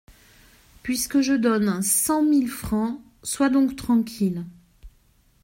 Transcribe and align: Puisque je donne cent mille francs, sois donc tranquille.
Puisque 0.81 1.21
je 1.21 1.33
donne 1.33 1.83
cent 1.83 2.23
mille 2.23 2.49
francs, 2.49 2.99
sois 3.21 3.49
donc 3.49 3.75
tranquille. 3.75 4.45